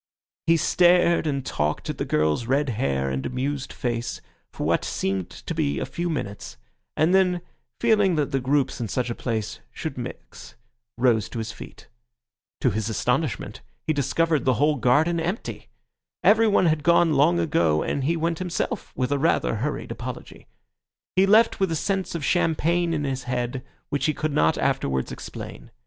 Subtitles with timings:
[0.47, 4.19] He stared and talked at the girl's red hair and amused face
[4.51, 6.57] for what seemed to be a few minutes;
[6.97, 7.41] and then,
[7.79, 10.55] feeling that the groups in such a place should mix,
[10.97, 11.87] rose to his feet.
[12.61, 15.69] To his astonishment, he discovered the whole garden empty.
[16.23, 20.47] Everyone had gone long ago, and he went himself with a rather hurried apology.
[21.15, 25.11] He left with a sense of champagne in his head, which he could not afterwards
[25.11, 25.69] explain.